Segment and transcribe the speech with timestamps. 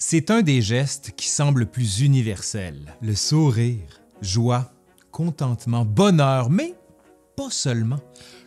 [0.00, 2.94] C'est un des gestes qui semble plus universel.
[3.02, 4.70] Le sourire, joie,
[5.10, 6.76] contentement, bonheur, mais
[7.36, 7.98] pas seulement.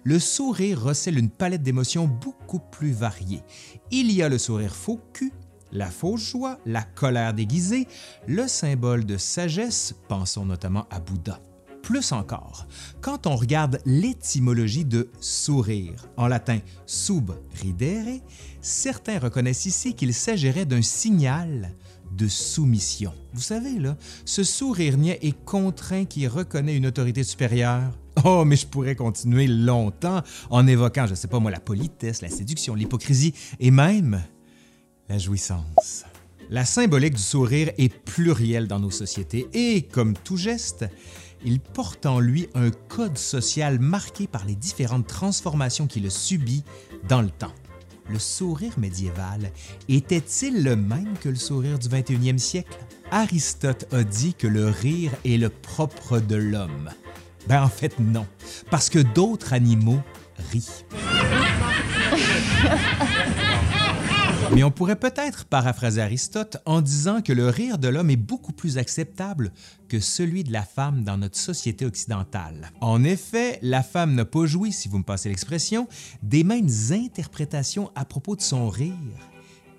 [0.06, 3.42] Le sourire recèle une palette d'émotions beaucoup plus variée.
[3.92, 5.34] Il y a le sourire faux cul,
[5.74, 7.86] la fausse joie, la colère déguisée,
[8.28, 11.42] le symbole de sagesse, pensons notamment à Bouddha.
[11.84, 12.68] Plus encore,
[13.02, 18.20] quand on regarde l'étymologie de sourire, en latin sub ridere,
[18.62, 21.74] certains reconnaissent ici qu'il s'agirait d'un signal
[22.16, 23.14] de soumission.
[23.34, 27.98] Vous savez, là, ce sourire niais et contraint qui reconnaît une autorité supérieure.
[28.26, 32.22] Oh, mais je pourrais continuer longtemps en évoquant, je ne sais pas moi, la politesse,
[32.22, 34.22] la séduction, l'hypocrisie et même
[35.10, 36.04] la jouissance.
[36.50, 40.86] La symbolique du sourire est plurielle dans nos sociétés et, comme tout geste,
[41.44, 46.64] il porte en lui un code social marqué par les différentes transformations qu'il a subies
[47.08, 47.54] dans le temps.
[48.10, 49.52] Le sourire médiéval
[49.88, 52.78] était-il le même que le sourire du 21e siècle?
[53.12, 56.90] Aristote a dit que le rire est le propre de l'homme.
[57.48, 58.28] Ben en fait non,
[58.70, 60.02] parce que d'autres animaux
[60.52, 60.86] rient.
[64.54, 68.52] Mais on pourrait peut-être paraphraser Aristote en disant que le rire de l'homme est beaucoup
[68.52, 69.54] plus acceptable
[69.88, 72.72] que celui de la femme dans notre société occidentale.
[72.82, 75.88] En effet, la femme n'a pas joui, si vous me passez l'expression,
[76.22, 78.94] des mêmes interprétations à propos de son rire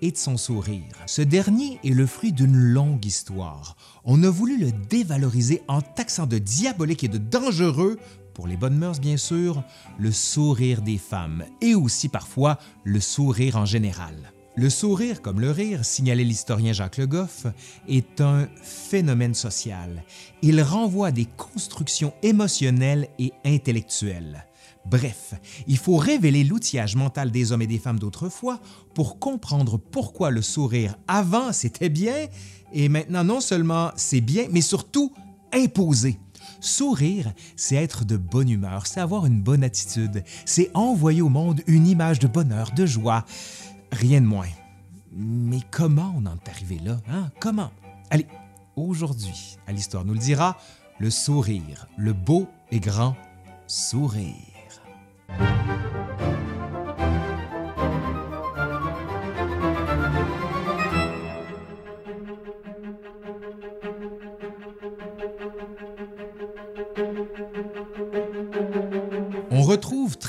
[0.01, 0.91] et de son sourire.
[1.05, 3.77] Ce dernier est le fruit d'une longue histoire.
[4.05, 7.99] On a voulu le dévaloriser en taxant de diabolique et de dangereux
[8.33, 9.63] pour les bonnes mœurs bien sûr,
[9.99, 14.32] le sourire des femmes et aussi parfois le sourire en général.
[14.55, 17.47] Le sourire, comme le rire, signalait l'historien Jacques Le Goff,
[17.87, 20.03] est un phénomène social.
[20.43, 24.45] Il renvoie à des constructions émotionnelles et intellectuelles.
[24.85, 25.33] Bref,
[25.65, 28.59] il faut révéler l'outillage mental des hommes et des femmes d'autrefois
[28.93, 32.27] pour comprendre pourquoi le sourire avant c'était bien
[32.73, 35.13] et maintenant non seulement c'est bien, mais surtout
[35.51, 36.19] imposé.
[36.59, 41.61] Sourire, c'est être de bonne humeur, c'est avoir une bonne attitude, c'est envoyer au monde
[41.67, 43.25] une image de bonheur, de joie.
[43.93, 44.47] Rien de moins.
[45.11, 46.97] Mais comment on en est arrivé là?
[47.07, 47.29] Hein?
[47.39, 47.69] Comment?
[48.09, 48.25] Allez,
[48.75, 50.57] aujourd'hui, à l'Histoire nous le dira,
[50.97, 53.15] le sourire, le beau et grand
[53.67, 54.52] sourire.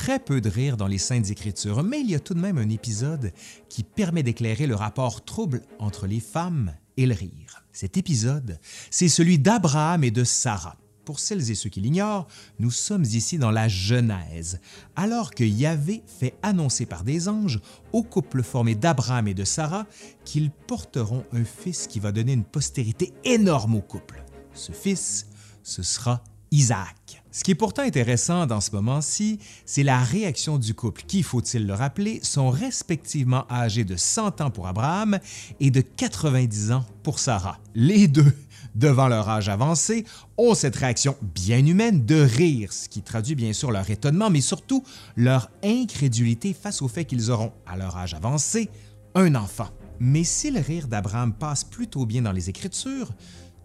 [0.05, 2.59] Très peu de rire dans les Saintes Écritures, mais il y a tout de même
[2.59, 3.33] un épisode
[3.71, 7.65] qui permet d'éclairer le rapport trouble entre les femmes et le rire.
[7.73, 8.59] Cet épisode,
[8.91, 10.77] c'est celui d'Abraham et de Sarah.
[11.07, 12.27] Pour celles et ceux qui l'ignorent,
[12.59, 14.61] nous sommes ici dans la Genèse,
[14.95, 17.63] alors que Yahvé fait annoncer par des anges
[17.95, 19.87] au couple formé d'Abraham et de Sarah
[20.27, 24.23] qu'ils porteront un fils qui va donner une postérité énorme au couple.
[24.53, 25.29] Ce fils,
[25.63, 27.23] ce sera Isaac.
[27.33, 31.67] Ce qui est pourtant intéressant dans ce moment-ci, c'est la réaction du couple qui, faut-il
[31.67, 35.19] le rappeler, sont respectivement âgés de 100 ans pour Abraham
[35.59, 37.59] et de 90 ans pour Sarah.
[37.75, 38.33] Les deux,
[38.77, 40.05] devant leur âge avancé,
[40.39, 44.41] ont cette réaction bien humaine de rire, ce qui traduit bien sûr leur étonnement, mais
[44.41, 44.85] surtout
[45.17, 48.71] leur incrédulité face au fait qu'ils auront, à leur âge avancé,
[49.17, 49.71] un enfant.
[50.01, 53.13] Mais si le rire d'Abraham passe plutôt bien dans les Écritures,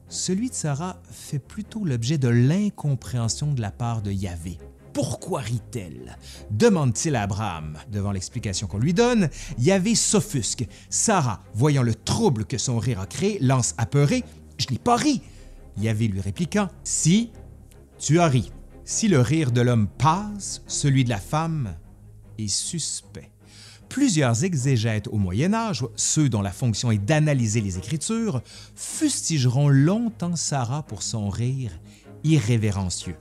[0.09, 4.57] celui de Sarah fait plutôt l'objet de l'incompréhension de la part de Yahvé.
[4.93, 6.17] Pourquoi rit-elle?
[6.51, 7.77] demande-t-il à Abraham.
[7.91, 10.67] Devant l'explication qu'on lui donne, Yahvé s'offusque.
[10.89, 14.23] Sarah, voyant le trouble que son rire a créé, lance apeuré
[14.57, 15.21] Je n'ai pas ri.
[15.77, 17.31] Yahvé lui répliquant Si,
[17.99, 18.51] tu as ri.
[18.83, 21.75] Si le rire de l'homme passe, celui de la femme
[22.39, 23.29] est suspect.
[23.89, 28.41] Plusieurs exégètes au Moyen Âge, ceux dont la fonction est d'analyser les Écritures,
[28.75, 31.71] fustigeront longtemps Sarah pour son rire
[32.23, 33.15] irrévérencieux.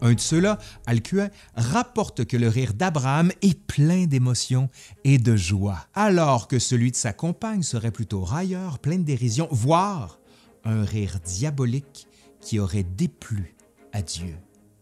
[0.00, 4.68] Un de ceux-là, Alcuin, rapporte que le rire d'Abraham est plein d'émotion
[5.04, 9.48] et de joie, alors que celui de sa compagne serait plutôt railleur, plein de dérision,
[9.50, 10.20] voire
[10.64, 12.06] un rire diabolique
[12.40, 13.54] qui aurait déplu
[13.92, 14.36] à Dieu.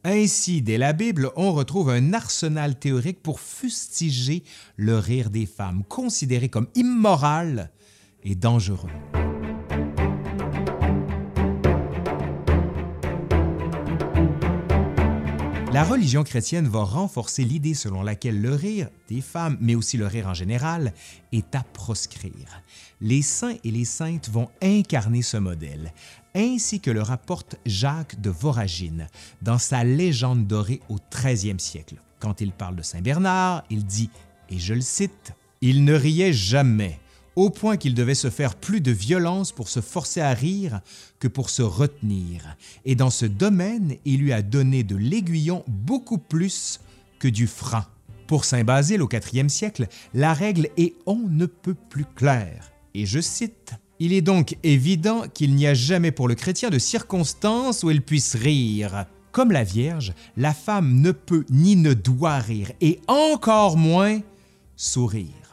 [0.08, 4.44] Ainsi, dès la Bible, on retrouve un arsenal théorique pour fustiger
[4.76, 7.72] le rire des femmes, considéré comme immoral
[8.22, 8.88] et dangereux.
[15.76, 20.06] La religion chrétienne va renforcer l'idée selon laquelle le rire des femmes, mais aussi le
[20.06, 20.94] rire en général,
[21.32, 22.62] est à proscrire.
[23.02, 25.92] Les saints et les saintes vont incarner ce modèle,
[26.34, 29.08] ainsi que le rapporte Jacques de Voragine
[29.42, 31.96] dans sa légende dorée au 13e siècle.
[32.20, 34.08] Quand il parle de Saint Bernard, il dit,
[34.48, 36.98] et je le cite, Il ne riait jamais,
[37.36, 40.80] au point qu'il devait se faire plus de violence pour se forcer à rire
[41.20, 46.18] que pour se retenir, et dans ce domaine, il lui a donné de l'aiguillon beaucoup
[46.18, 46.80] plus
[47.18, 47.84] que du franc.
[48.26, 53.06] Pour Saint Basile au IVe siècle, la règle est on ne peut plus claire, et
[53.06, 57.82] je cite il est donc évident qu'il n'y a jamais pour le chrétien de circonstance
[57.82, 59.06] où il puisse rire.
[59.32, 64.20] Comme la Vierge, la femme ne peut ni ne doit rire, et encore moins
[64.76, 65.45] sourire.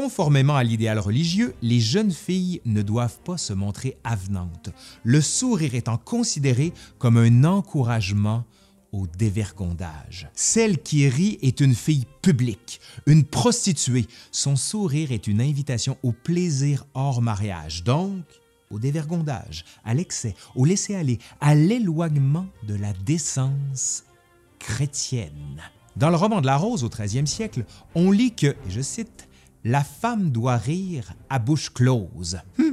[0.00, 4.70] Conformément à l'idéal religieux, les jeunes filles ne doivent pas se montrer avenantes,
[5.02, 8.44] le sourire étant considéré comme un encouragement
[8.92, 10.28] au dévergondage.
[10.34, 14.06] Celle qui rit est une fille publique, une prostituée.
[14.30, 18.22] Son sourire est une invitation au plaisir hors mariage, donc
[18.70, 24.04] au dévergondage, à l'excès, au laisser-aller, à l'éloignement de la décence
[24.60, 25.60] chrétienne.
[25.96, 27.64] Dans le roman de la Rose au 13e siècle,
[27.96, 29.27] on lit que, et je cite,
[29.64, 32.38] La femme doit rire à bouche close.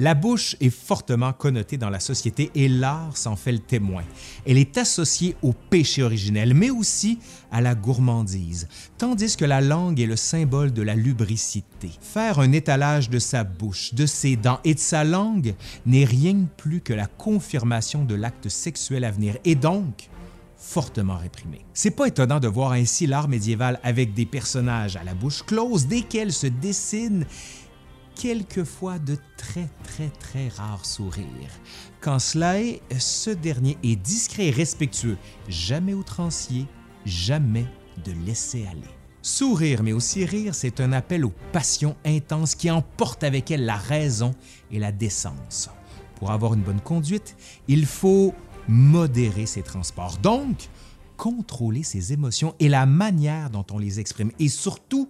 [0.00, 4.04] La bouche est fortement connotée dans la société et l'art s'en fait le témoin.
[4.46, 7.18] Elle est associée au péché originel, mais aussi
[7.50, 11.90] à la gourmandise, tandis que la langue est le symbole de la lubricité.
[12.00, 16.34] Faire un étalage de sa bouche, de ses dents et de sa langue n'est rien
[16.34, 20.10] de plus que la confirmation de l'acte sexuel à venir et donc
[20.58, 21.64] fortement réprimé.
[21.72, 25.86] C'est pas étonnant de voir ainsi l'art médiéval avec des personnages à la bouche close
[25.86, 27.24] desquels se dessinent
[28.16, 31.60] quelquefois de très très très rares sourires.
[32.00, 35.16] Quand cela est, ce dernier est discret et respectueux,
[35.48, 36.66] jamais outrancier,
[37.06, 37.66] jamais
[38.04, 38.82] de laisser aller.
[39.22, 43.76] Sourire mais aussi rire, c'est un appel aux passions intenses qui emportent avec elles la
[43.76, 44.34] raison
[44.72, 45.70] et la décence.
[46.16, 47.36] Pour avoir une bonne conduite,
[47.68, 48.34] il faut
[48.68, 50.68] modérer ses transports, donc
[51.16, 55.08] contrôler ses émotions et la manière dont on les exprime et surtout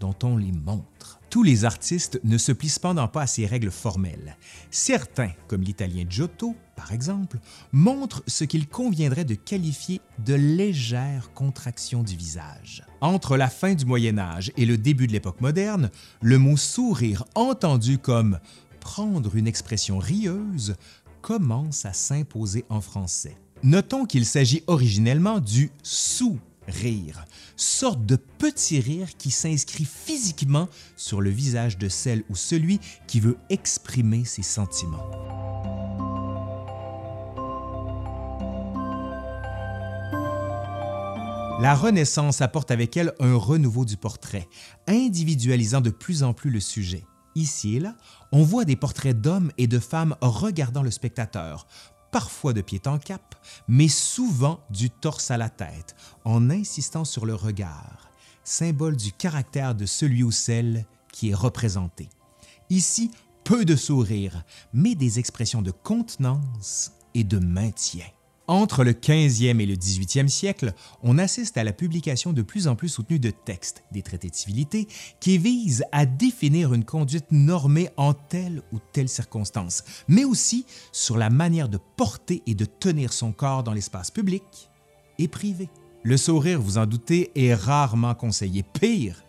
[0.00, 1.20] dont on les montre.
[1.30, 4.36] Tous les artistes ne se plient cependant pas à ces règles formelles.
[4.70, 7.38] Certains, comme l'italien Giotto par exemple,
[7.72, 12.84] montrent ce qu'il conviendrait de qualifier de légère contraction du visage.
[13.00, 17.24] Entre la fin du Moyen Âge et le début de l'époque moderne, le mot sourire
[17.34, 18.38] entendu comme
[18.80, 20.76] prendre une expression rieuse
[21.26, 23.36] commence à s'imposer en français.
[23.64, 26.38] Notons qu'il s'agit originellement du sous
[26.68, 27.24] rire,
[27.56, 32.78] sorte de petit rire qui s'inscrit physiquement sur le visage de celle ou celui
[33.08, 35.02] qui veut exprimer ses sentiments.
[41.60, 44.46] La Renaissance apporte avec elle un renouveau du portrait,
[44.86, 47.04] individualisant de plus en plus le sujet.
[47.34, 47.96] Ici et là,
[48.32, 51.66] on voit des portraits d'hommes et de femmes regardant le spectateur,
[52.10, 53.34] parfois de pied en cap,
[53.68, 55.94] mais souvent du torse à la tête,
[56.24, 58.10] en insistant sur le regard,
[58.44, 62.08] symbole du caractère de celui ou celle qui est représenté.
[62.70, 63.10] Ici,
[63.44, 68.06] peu de sourires, mais des expressions de contenance et de maintien.
[68.48, 70.72] Entre le 15e et le 18e siècle,
[71.02, 74.36] on assiste à la publication de plus en plus soutenue de textes, des traités de
[74.36, 74.86] civilité,
[75.18, 81.16] qui visent à définir une conduite normée en telle ou telle circonstance, mais aussi sur
[81.16, 84.44] la manière de porter et de tenir son corps dans l'espace public
[85.18, 85.68] et privé.
[86.04, 88.62] Le sourire, vous en doutez, est rarement conseillé.
[88.62, 89.24] Pire,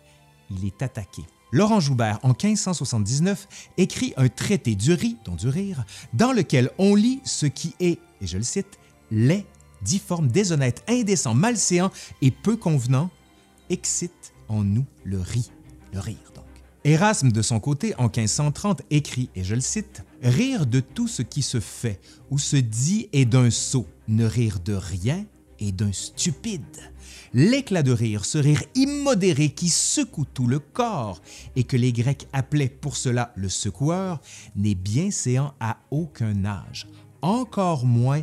[0.48, 1.22] il est attaqué.
[1.50, 3.48] Laurent Joubert, en 1579,
[3.78, 7.98] écrit un traité du riz, dont du rire, dans lequel on lit ce qui est,
[8.20, 8.78] et je le cite,
[9.10, 9.46] laid,
[9.82, 11.90] difforme, déshonnête, indécent, malséant
[12.22, 13.10] et peu convenant,
[13.70, 15.50] excite en nous le riz,
[15.92, 16.44] le rire donc.
[16.84, 21.22] Erasme, de son côté, en 1530, écrit, et je le cite, Rire de tout ce
[21.22, 22.00] qui se fait
[22.30, 25.24] ou se dit est d'un sot, ne rire de rien
[25.60, 26.62] est d'un stupide.
[27.34, 31.20] L'éclat de rire, ce rire immodéré qui secoue tout le corps
[31.56, 34.20] et que les Grecs appelaient pour cela le secoueur,
[34.56, 36.88] n'est bien séant à aucun âge,
[37.22, 38.22] encore moins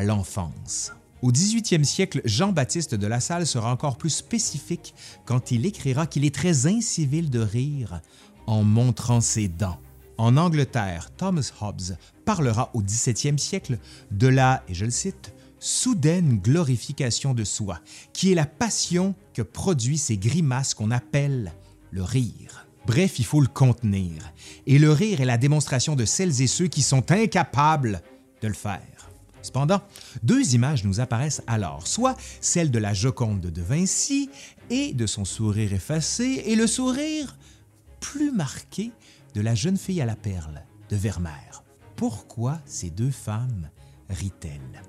[0.00, 0.92] l'enfance.
[1.20, 4.94] Au 18e siècle, Jean-Baptiste de La Salle sera encore plus spécifique
[5.24, 8.00] quand il écrira qu'il est très incivil de rire
[8.46, 9.78] en montrant ses dents.
[10.18, 13.78] En Angleterre, Thomas Hobbes parlera au 17e siècle
[14.10, 17.78] de la, et je le cite, soudaine glorification de soi,
[18.12, 21.52] qui est la passion que produit ces grimaces qu'on appelle
[21.92, 22.66] le rire.
[22.84, 24.32] Bref, il faut le contenir,
[24.66, 28.02] et le rire est la démonstration de celles et ceux qui sont incapables
[28.42, 28.80] de le faire.
[29.42, 29.82] Cependant,
[30.22, 34.30] deux images nous apparaissent alors, soit celle de la Joconde de Vinci
[34.70, 37.36] et de son sourire effacé, et le sourire
[38.00, 38.92] plus marqué
[39.34, 41.64] de la jeune fille à la perle de Vermeer.
[41.96, 43.68] Pourquoi ces deux femmes
[44.08, 44.82] rient-elles?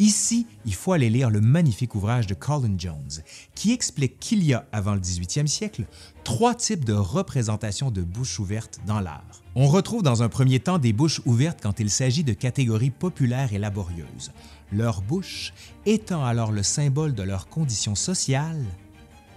[0.00, 3.22] Ici, il faut aller lire le magnifique ouvrage de Colin Jones,
[3.54, 5.84] qui explique qu'il y a, avant le 18e siècle,
[6.24, 9.43] trois types de représentations de bouches ouvertes dans l'art.
[9.56, 13.52] On retrouve dans un premier temps des bouches ouvertes quand il s'agit de catégories populaires
[13.52, 14.32] et laborieuses,
[14.72, 15.52] leur bouche
[15.86, 18.64] étant alors le symbole de leur condition sociale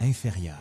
[0.01, 0.55] inférieure.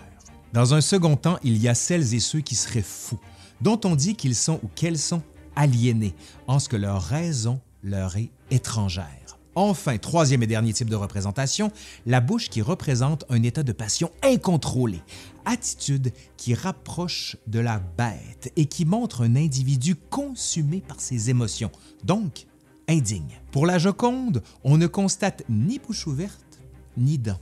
[0.53, 3.19] Dans un second temps, il y a celles et ceux qui seraient fous,
[3.63, 5.23] dont on dit qu'ils sont ou qu'elles sont
[5.55, 6.15] aliénés,
[6.47, 9.26] en ce que leur raison leur est étrangère.
[9.59, 11.73] Enfin, troisième et dernier type de représentation,
[12.05, 15.01] la bouche qui représente un état de passion incontrôlé,
[15.47, 21.71] attitude qui rapproche de la bête et qui montre un individu consumé par ses émotions,
[22.05, 22.45] donc
[22.87, 23.41] indigne.
[23.51, 26.61] Pour la Joconde, on ne constate ni bouche ouverte,
[26.99, 27.41] ni dents.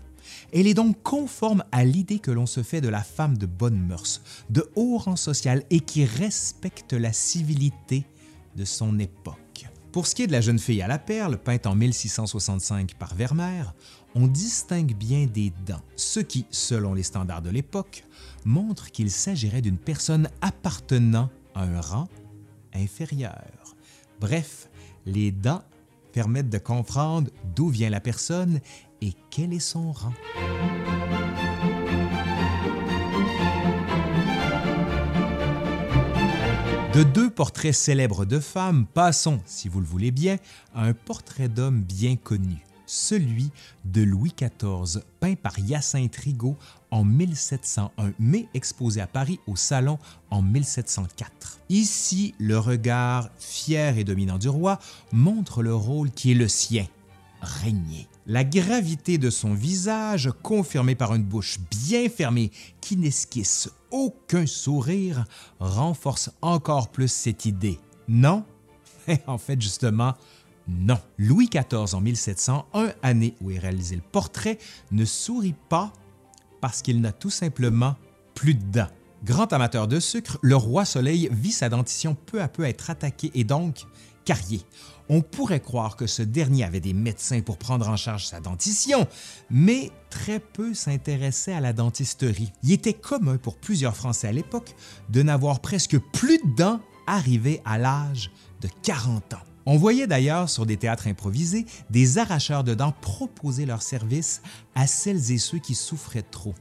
[0.53, 3.81] Elle est donc conforme à l'idée que l'on se fait de la femme de bonne
[3.81, 8.07] mœurs, de haut rang social et qui respecte la civilité
[8.55, 9.44] de son époque.
[9.95, 13.15] Pour ce qui est de la jeune fille à la perle, peinte en 1665 par
[13.15, 13.73] Vermeer,
[14.17, 18.03] on distingue bien des dents, ce qui, selon les standards de l'époque,
[18.45, 22.09] montre qu'il s'agirait d'une personne appartenant à un rang
[22.75, 23.77] inférieur.
[24.21, 24.69] Bref,
[25.07, 25.63] les dents
[26.13, 28.59] permettent de comprendre d'où vient la personne
[29.01, 30.13] et quel est son rang.
[36.95, 40.37] De deux portraits célèbres de femmes, passons, si vous le voulez bien,
[40.77, 43.51] à un portrait d'homme bien connu, celui
[43.85, 46.57] de Louis XIV, peint par Hyacinthe Rigaud
[46.93, 49.99] en 1701, mais exposé à Paris au Salon
[50.31, 51.59] en 1704.
[51.69, 54.79] Ici, le regard fier et dominant du roi
[55.11, 56.87] montre le rôle qui est le sien,
[57.41, 58.07] régner.
[58.27, 62.51] La gravité de son visage, confirmée par une bouche bien fermée
[62.81, 65.27] qui n'esquisse aucun sourire,
[65.61, 67.79] renforce encore plus cette idée.
[68.09, 68.45] Non?
[69.27, 70.15] en fait, justement,
[70.67, 70.99] non.
[71.19, 74.57] Louis XIV en 1701, année où est réalisé le portrait,
[74.91, 75.93] ne sourit pas
[76.63, 77.95] parce qu'il n'a tout simplement
[78.35, 78.89] plus de dents.
[79.23, 83.31] Grand amateur de sucre, le roi Soleil vit sa dentition peu à peu être attaquée
[83.35, 83.85] et donc
[84.25, 84.63] Carrier.
[85.09, 89.07] On pourrait croire que ce dernier avait des médecins pour prendre en charge sa dentition,
[89.51, 92.53] mais très peu s'intéressaient à la dentisterie.
[92.63, 94.75] Il était commun pour plusieurs Français à l'époque
[95.11, 98.31] de n'avoir presque plus de dents arrivés à l'âge
[98.63, 99.43] de 40 ans.
[99.67, 104.43] On voyait d'ailleurs sur des théâtres improvisés des arracheurs de dents proposer leurs services
[104.75, 106.55] à celles et ceux qui souffraient trop.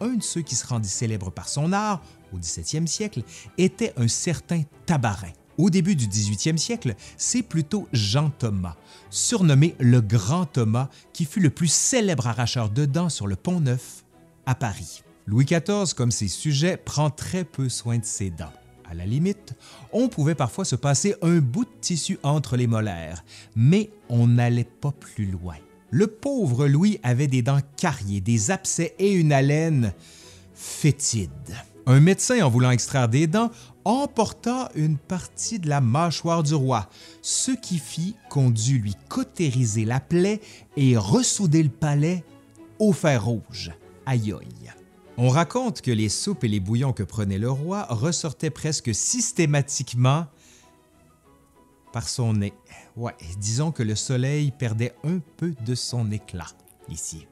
[0.00, 3.22] Un de ceux qui se rendit célèbre par son art, au 17e siècle,
[3.58, 5.32] était un certain Tabarin.
[5.58, 8.76] Au début du 18e siècle, c'est plutôt Jean Thomas,
[9.10, 13.60] surnommé le Grand Thomas, qui fut le plus célèbre arracheur de dents sur le Pont
[13.60, 14.04] Neuf
[14.46, 15.02] à Paris.
[15.26, 18.52] Louis XIV, comme ses sujets, prend très peu soin de ses dents.
[18.88, 19.54] À la limite,
[19.92, 23.24] on pouvait parfois se passer un bout de tissu entre les molaires,
[23.56, 25.56] mais on n'allait pas plus loin.
[25.90, 29.92] Le pauvre Louis avait des dents carriées, des abcès et une haleine
[30.54, 31.30] fétide.
[31.86, 33.50] Un médecin, en voulant extraire des dents,
[33.88, 36.90] emporta une partie de la mâchoire du roi,
[37.22, 40.42] ce qui fit qu'on dut lui cautériser la plaie
[40.76, 42.22] et ressouder le palais
[42.78, 43.72] au fer rouge.
[44.04, 44.72] Aïe aïe.
[45.16, 50.26] On raconte que les soupes et les bouillons que prenait le roi ressortaient presque systématiquement
[51.90, 52.52] par son nez.
[52.94, 56.52] Ouais, disons que le soleil perdait un peu de son éclat
[56.90, 57.26] ici.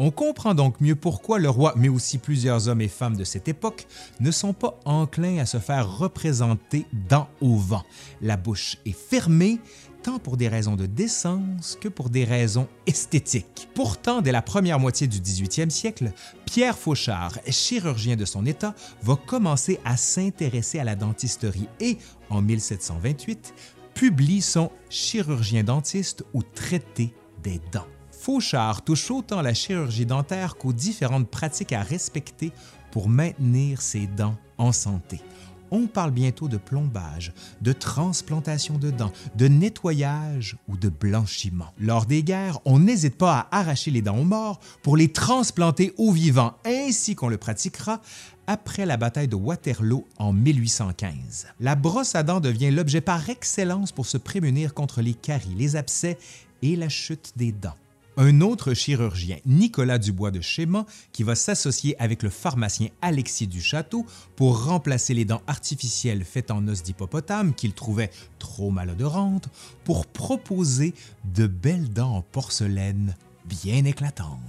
[0.00, 3.48] On comprend donc mieux pourquoi le roi, mais aussi plusieurs hommes et femmes de cette
[3.48, 3.86] époque,
[4.20, 7.82] ne sont pas enclins à se faire représenter dans au vent.
[8.22, 9.58] La bouche est fermée,
[10.04, 13.68] tant pour des raisons de décence que pour des raisons esthétiques.
[13.74, 16.12] Pourtant, dès la première moitié du 18e siècle,
[16.46, 21.98] Pierre Fauchard, chirurgien de son état, va commencer à s'intéresser à la dentisterie et,
[22.30, 23.52] en 1728,
[23.94, 27.12] publie son Chirurgien dentiste ou Traité
[27.42, 27.97] des dents.
[28.28, 32.52] Fauchard touche autant la chirurgie dentaire qu'aux différentes pratiques à respecter
[32.90, 35.22] pour maintenir ses dents en santé.
[35.70, 37.32] On parle bientôt de plombage,
[37.62, 41.72] de transplantation de dents, de nettoyage ou de blanchiment.
[41.78, 45.94] Lors des guerres, on n'hésite pas à arracher les dents aux morts pour les transplanter
[45.96, 48.02] aux vivants, ainsi qu'on le pratiquera
[48.46, 51.46] après la bataille de Waterloo en 1815.
[51.60, 55.76] La brosse à dents devient l'objet par excellence pour se prémunir contre les caries, les
[55.76, 56.18] abcès
[56.60, 57.76] et la chute des dents
[58.18, 64.04] un autre chirurgien, Nicolas Dubois de Chéman, qui va s'associer avec le pharmacien Alexis Duchâteau
[64.34, 68.10] pour remplacer les dents artificielles faites en os d'hippopotame qu'il trouvait
[68.40, 69.48] trop malodorantes
[69.84, 70.94] pour proposer
[71.32, 73.14] de belles dents en porcelaine
[73.46, 74.40] bien éclatantes.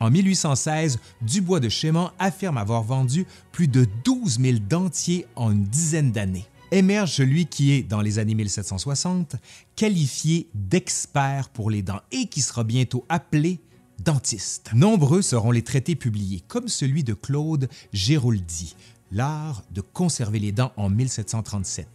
[0.00, 5.64] En 1816, Dubois de Chéman affirme avoir vendu plus de 12 000 dentiers en une
[5.64, 6.46] dizaine d'années.
[6.70, 9.36] Émerge celui qui est, dans les années 1760,
[9.76, 13.60] qualifié d'expert pour les dents et qui sera bientôt appelé
[14.04, 14.70] dentiste.
[14.74, 18.76] Nombreux seront les traités publiés, comme celui de Claude Géroldi,
[19.10, 21.88] L'art de conserver les dents en 1737,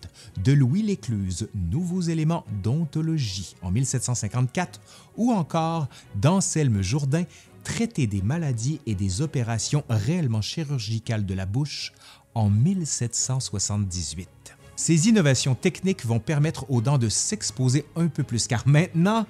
[0.44, 4.82] de Louis Lécluse, Nouveaux éléments d'ontologie en 1754,
[5.18, 7.26] ou encore d'Anselme Jourdain,
[7.64, 11.94] Traité des maladies et des opérations réellement chirurgicales de la bouche
[12.36, 14.28] en 1778.
[14.76, 19.26] Ces innovations techniques vont permettre aux dents de s'exposer un peu plus car maintenant,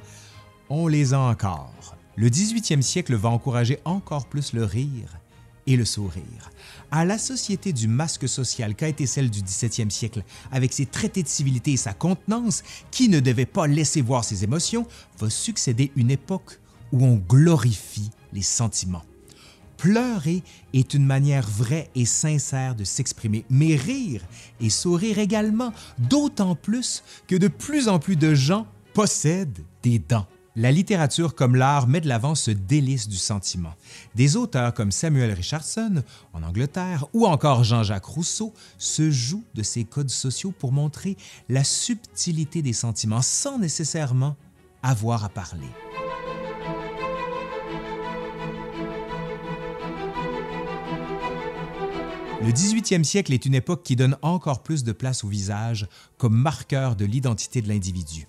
[0.70, 1.96] on les a encore.
[2.16, 5.18] Le 18e siècle va encourager encore plus le rire
[5.66, 6.52] et le sourire.
[6.92, 11.24] À la société du masque social qu'a été celle du 17e siècle, avec ses traités
[11.24, 14.88] de civilité et sa contenance, qui ne devait pas laisser voir ses émotions,
[15.20, 16.60] va succéder une époque
[16.92, 19.04] où on glorifie les sentiments.
[19.84, 24.22] Pleurer est une manière vraie et sincère de s'exprimer, mais rire
[24.62, 30.26] et sourire également, d'autant plus que de plus en plus de gens possèdent des dents.
[30.56, 33.74] La littérature comme l'art met de l'avant ce délice du sentiment.
[34.16, 39.84] Des auteurs comme Samuel Richardson en Angleterre ou encore Jean-Jacques Rousseau se jouent de ces
[39.84, 41.18] codes sociaux pour montrer
[41.50, 44.38] la subtilité des sentiments sans nécessairement
[44.82, 45.68] avoir à parler.
[52.46, 56.36] Le 18e siècle est une époque qui donne encore plus de place au visage comme
[56.36, 58.28] marqueur de l'identité de l'individu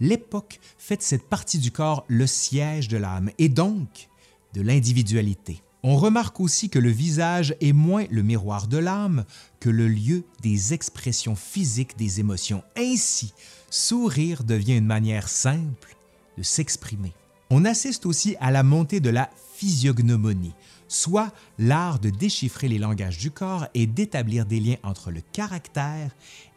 [0.00, 4.08] l'époque fait de cette partie du corps le siège de l'âme et donc
[4.54, 5.62] de l'individualité.
[5.82, 9.24] On remarque aussi que le visage est moins le miroir de l'âme
[9.60, 12.62] que le lieu des expressions physiques des émotions.
[12.76, 13.32] Ainsi,
[13.70, 15.96] sourire devient une manière simple
[16.36, 17.12] de s'exprimer.
[17.50, 20.54] On assiste aussi à la montée de la physiognomonie,
[20.88, 26.10] soit l'art de déchiffrer les langages du corps et d'établir des liens entre le caractère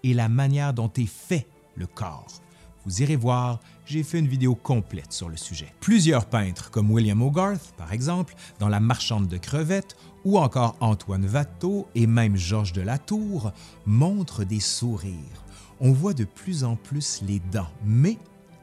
[0.04, 2.42] et la manière dont est fait le corps.
[2.86, 5.74] Vous irez voir, j'ai fait une vidéo complète sur le sujet.
[5.80, 9.96] Plusieurs peintres, comme William Hogarth par exemple, dans La marchande de crevettes,
[10.26, 13.52] ou encore Antoine Watteau et même Georges de Latour,
[13.86, 15.44] montrent des sourires.
[15.80, 18.18] On voit de plus en plus les dents, mais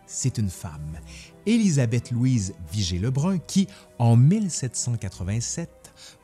[0.07, 0.99] c'est une femme,
[1.47, 5.71] Élisabeth Louise Vigée-Lebrun, qui, en 1787,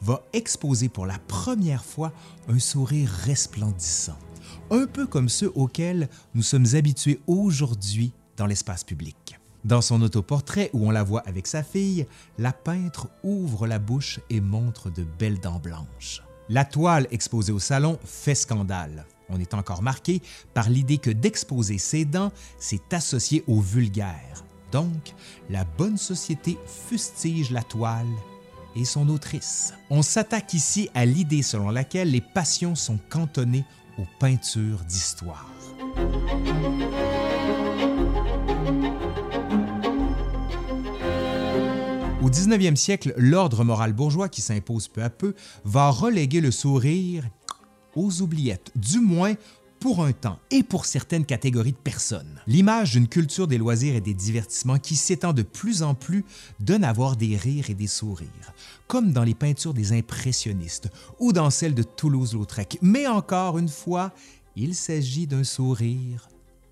[0.01, 2.13] va exposer pour la première fois
[2.49, 4.19] un sourire resplendissant
[4.73, 9.39] un peu comme ceux auxquels nous sommes habitués aujourd'hui dans l'espace public.
[9.65, 12.07] Dans son autoportrait où on la voit avec sa fille,
[12.39, 16.23] la peintre ouvre la bouche et montre de belles dents blanches.
[16.49, 19.07] La toile exposée au salon fait scandale.
[19.29, 20.21] On est encore marqué
[20.53, 24.45] par l'idée que d'exposer ses dents, c'est associé au vulgaire.
[24.73, 25.15] Donc,
[25.51, 28.07] la bonne société fustige la toile
[28.75, 29.75] et son autrice.
[29.91, 33.67] On s'attaque ici à l'idée selon laquelle les passions sont cantonnées
[33.99, 35.51] aux peintures d'histoire.
[42.23, 47.25] Au 19e siècle, l'ordre moral bourgeois qui s'impose peu à peu va reléguer le sourire
[47.95, 49.35] aux oubliettes, du moins
[49.83, 52.41] pour un temps et pour certaines catégories de personnes.
[52.47, 56.25] L'image d'une culture des loisirs et des divertissements qui s'étend de plus en plus
[56.61, 58.55] donne à voir des rires et des sourires,
[58.87, 62.79] comme dans les peintures des impressionnistes ou dans celles de Toulouse-Lautrec.
[62.81, 64.13] Mais encore une fois,
[64.55, 66.29] il s'agit d'un sourire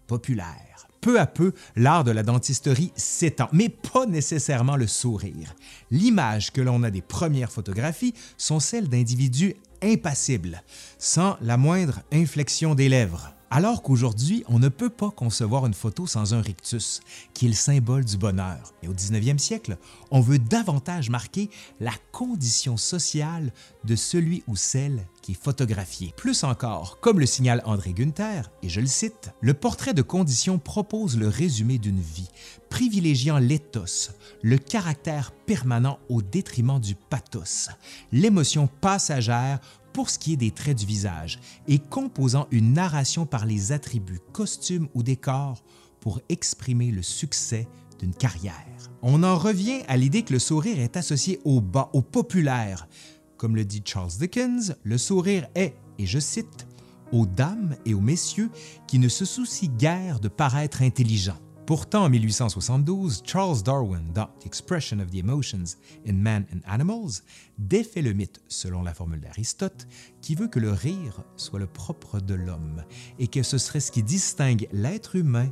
[0.06, 0.86] populaire.
[1.00, 5.56] Peu à peu, l'art de la dentisterie s'étend, mais pas nécessairement le sourire.
[5.90, 10.62] L'image que l'on a des premières photographies sont celles d'individus impassible,
[10.98, 13.32] sans la moindre inflexion des lèvres.
[13.52, 17.00] Alors qu'aujourd'hui, on ne peut pas concevoir une photo sans un rictus,
[17.34, 18.72] qui est le symbole du bonheur.
[18.84, 19.76] Et au 19e siècle,
[20.12, 26.14] on veut davantage marquer la condition sociale de celui ou celle qui est photographié.
[26.16, 30.60] Plus encore, comme le signale André Gunther, et je le cite, le portrait de condition
[30.60, 32.30] propose le résumé d'une vie,
[32.68, 37.68] privilégiant l'éthos, le caractère permanent au détriment du pathos,
[38.12, 39.58] l'émotion passagère
[40.00, 44.20] pour ce qui est des traits du visage et composant une narration par les attributs,
[44.32, 45.62] costumes ou décors
[46.00, 48.54] pour exprimer le succès d'une carrière.
[49.02, 52.88] On en revient à l'idée que le sourire est associé au bas, au populaire.
[53.36, 56.66] Comme le dit Charles Dickens, le sourire est, et je cite,
[57.12, 58.48] aux dames et aux messieurs
[58.86, 61.36] qui ne se soucient guère de paraître intelligents.
[61.66, 67.22] Pourtant, en 1872, Charles Darwin, dans Expression of the Emotions in Man and Animals,
[67.58, 69.86] défait le mythe, selon la formule d'Aristote,
[70.20, 72.82] qui veut que le rire soit le propre de l'homme
[73.18, 75.48] et que ce serait ce qui distingue l'être humain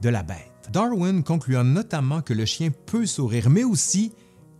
[0.00, 0.70] de la bête.
[0.72, 4.12] Darwin concluant notamment que le chien peut sourire, mais aussi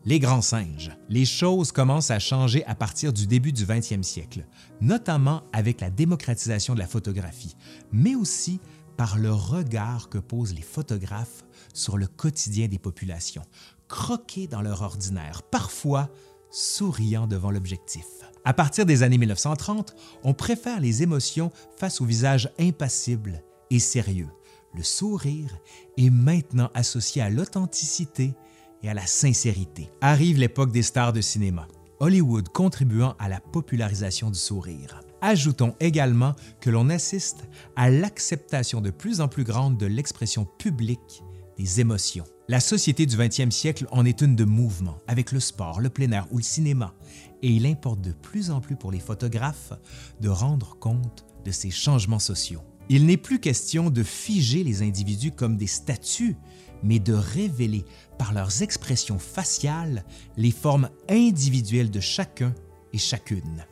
[0.05, 0.91] les grands singes.
[1.09, 4.47] Les choses commencent à changer à partir du début du 20e siècle,
[4.81, 7.57] notamment avec la démocratisation de la photographie,
[7.93, 8.61] mais aussi
[8.99, 13.45] par le regard que posent les photographes sur le quotidien des populations,
[13.87, 16.11] croqués dans leur ordinaire, parfois
[16.51, 18.05] souriant devant l'objectif.
[18.45, 24.31] À partir des années 1930, on préfère les émotions face au visage impassible et sérieux.
[24.75, 25.57] Le sourire
[25.97, 28.35] est maintenant associé à l'authenticité
[28.83, 29.91] et à la sincérité.
[30.01, 31.69] Arrive l'époque des stars de cinéma,
[32.01, 35.01] Hollywood contribuant à la popularisation du sourire.
[35.21, 41.25] Ajoutons également que l'on assiste à l'acceptation de plus en plus grande de l'expression publique
[41.57, 42.25] des émotions.
[42.47, 46.13] La société du 20e siècle en est une de mouvement, avec le sport, le plein
[46.13, 46.95] air ou le cinéma,
[47.43, 49.73] et il importe de plus en plus pour les photographes
[50.21, 52.63] de rendre compte de ces changements sociaux.
[52.89, 56.37] Il n'est plus question de figer les individus comme des statues,
[56.83, 57.85] mais de révéler
[58.19, 60.05] par leurs expressions faciales
[60.37, 62.55] les formes individuelles de chacun
[62.93, 63.67] et chacune.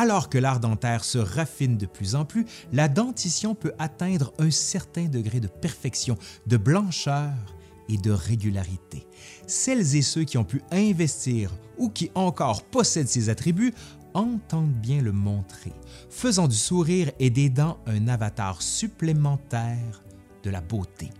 [0.00, 4.52] Alors que l'art dentaire se raffine de plus en plus, la dentition peut atteindre un
[4.52, 7.32] certain degré de perfection, de blancheur
[7.88, 9.08] et de régularité.
[9.48, 13.74] Celles et ceux qui ont pu investir ou qui encore possèdent ces attributs
[14.14, 15.72] entendent bien le montrer,
[16.10, 20.04] faisant du sourire et des dents un avatar supplémentaire
[20.44, 21.10] de la beauté.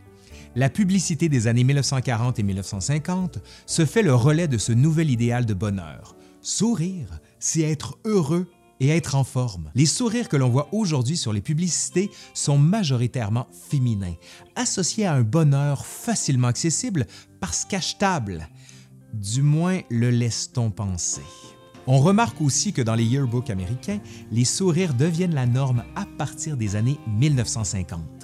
[0.54, 5.46] La publicité des années 1940 et 1950 se fait le relais de ce nouvel idéal
[5.46, 6.14] de bonheur.
[6.42, 8.46] Sourire, c'est être heureux
[8.80, 9.70] et être en forme.
[9.74, 14.14] Les sourires que l'on voit aujourd'hui sur les publicités sont majoritairement féminins,
[14.56, 17.06] associés à un bonheur facilement accessible
[17.40, 18.48] parce qu'achetable.
[19.14, 21.22] Du moins le laisse-t-on penser.
[21.86, 26.58] On remarque aussi que dans les yearbooks américains, les sourires deviennent la norme à partir
[26.58, 28.18] des années 1950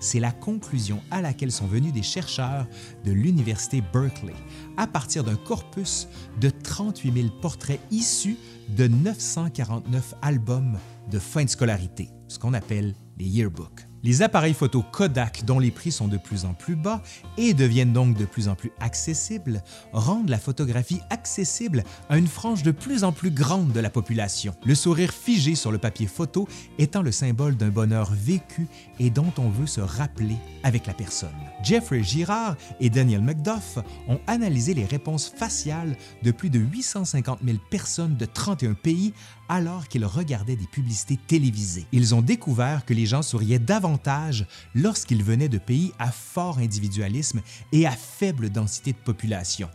[0.00, 2.66] c'est la conclusion à laquelle sont venus des chercheurs
[3.04, 4.34] de l'Université Berkeley
[4.76, 6.08] à partir d'un corpus
[6.40, 8.36] de 38 000 portraits issus
[8.68, 10.78] de 949 albums
[11.10, 13.85] de fin de scolarité, ce qu'on appelle les yearbooks.
[14.06, 17.02] Les appareils photo Kodak, dont les prix sont de plus en plus bas
[17.36, 22.62] et deviennent donc de plus en plus accessibles, rendent la photographie accessible à une frange
[22.62, 24.54] de plus en plus grande de la population.
[24.64, 26.46] Le sourire figé sur le papier photo
[26.78, 28.68] étant le symbole d'un bonheur vécu
[29.00, 31.30] et dont on veut se rappeler avec la personne.
[31.64, 37.58] Jeffrey Girard et Daniel McDuff ont analysé les réponses faciales de plus de 850 000
[37.70, 39.14] personnes de 31 pays
[39.48, 41.86] alors qu'ils regardaient des publicités télévisées.
[41.92, 47.40] Ils ont découvert que les gens souriaient davantage lorsqu'ils venaient de pays à fort individualisme
[47.72, 49.68] et à faible densité de population.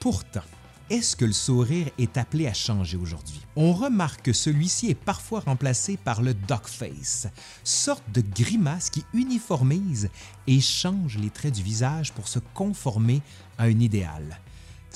[0.00, 0.42] Pourtant,
[0.90, 3.42] est-ce que le sourire est appelé à changer aujourd'hui?
[3.56, 7.28] On remarque que celui-ci est parfois remplacé par le dog face,
[7.62, 10.08] sorte de grimace qui uniformise
[10.46, 13.20] et change les traits du visage pour se conformer
[13.58, 14.40] à un idéal.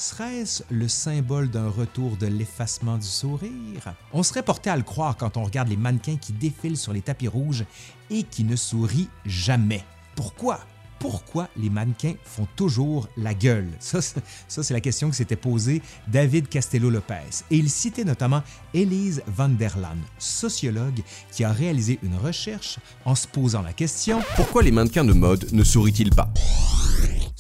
[0.03, 3.95] Serait-ce le symbole d'un retour de l'effacement du sourire?
[4.13, 7.03] On serait porté à le croire quand on regarde les mannequins qui défilent sur les
[7.03, 7.65] tapis rouges
[8.11, 9.85] et qui ne sourient jamais.
[10.17, 10.59] Pourquoi?
[10.99, 13.69] Pourquoi les mannequins font toujours la gueule?
[13.79, 14.01] Ça,
[14.49, 17.45] c'est la question que s'était posée David Castello-Lopez.
[17.53, 18.43] Et il citait notamment
[18.75, 24.21] Elise van der Laan, sociologue qui a réalisé une recherche en se posant la question
[24.35, 26.29] Pourquoi les mannequins de mode ne sourient-ils pas?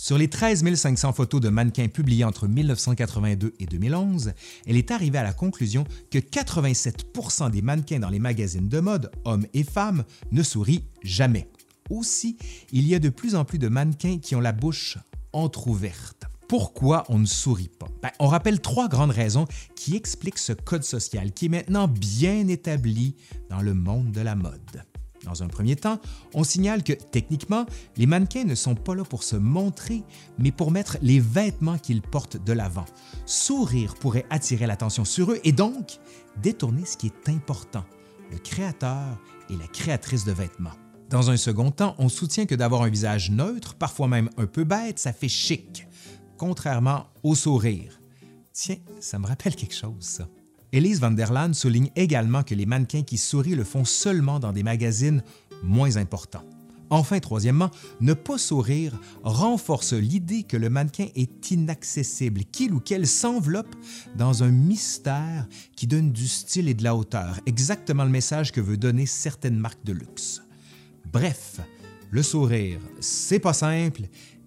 [0.03, 4.33] Sur les 13 500 photos de mannequins publiées entre 1982 et 2011,
[4.67, 9.13] elle est arrivée à la conclusion que 87% des mannequins dans les magazines de mode,
[9.25, 11.49] hommes et femmes, ne sourient jamais.
[11.89, 12.37] Aussi,
[12.73, 14.99] il y a de plus en plus de mannequins qui ont la bouche
[15.33, 16.25] entr'ouverte.
[16.49, 17.87] Pourquoi on ne sourit pas?
[18.03, 22.49] Ben, on rappelle trois grandes raisons qui expliquent ce code social qui est maintenant bien
[22.49, 23.15] établi
[23.51, 24.83] dans le monde de la mode.
[25.25, 26.01] Dans un premier temps,
[26.35, 30.03] on signale que techniquement, les mannequins ne sont pas là pour se montrer,
[30.39, 32.87] mais pour mettre les vêtements qu'ils portent de l'avant.
[33.27, 35.99] Sourire pourrait attirer l'attention sur eux et donc
[36.43, 37.85] détourner ce qui est important,
[38.31, 40.73] le créateur et la créatrice de vêtements.
[41.11, 44.65] Dans un second temps, on soutient que d'avoir un visage neutre, parfois même un peu
[44.65, 45.87] bête, ça fait chic,
[46.39, 48.01] contrairement au sourire.
[48.53, 50.27] Tiens, ça me rappelle quelque chose, ça.
[50.73, 54.53] Elise van der Laan souligne également que les mannequins qui sourient le font seulement dans
[54.53, 55.23] des magazines
[55.63, 56.45] moins importants.
[56.89, 63.07] Enfin, troisièmement, ne pas sourire renforce l'idée que le mannequin est inaccessible, qu'il ou qu'elle
[63.07, 63.75] s'enveloppe
[64.17, 68.61] dans un mystère qui donne du style et de la hauteur, exactement le message que
[68.61, 70.43] veut donner certaines marques de luxe.
[71.11, 71.61] Bref,
[72.11, 74.03] le sourire, c'est pas simple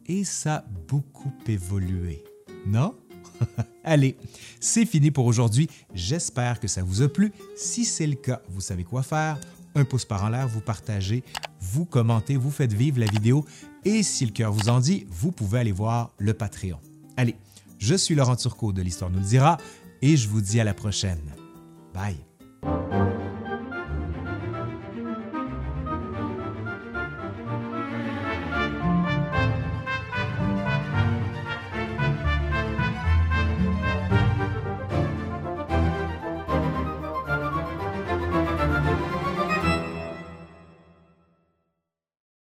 [0.05, 2.23] et ça a beaucoup évolué.
[2.67, 2.93] Non?
[3.83, 4.17] Allez,
[4.59, 5.69] c'est fini pour aujourd'hui.
[5.93, 7.31] J'espère que ça vous a plu.
[7.55, 9.39] Si c'est le cas, vous savez quoi faire.
[9.75, 11.23] Un pouce par en l'air, vous partagez,
[11.59, 13.45] vous commentez, vous faites vivre la vidéo.
[13.83, 16.79] Et si le cœur vous en dit, vous pouvez aller voir le Patreon.
[17.17, 17.35] Allez,
[17.77, 19.57] Je suis Laurent Turcot de l'Histoire nous le dira
[20.01, 21.19] et je vous dis à la prochaine.
[21.93, 22.15] Bye.